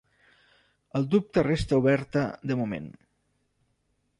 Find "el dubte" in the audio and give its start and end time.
0.99-1.43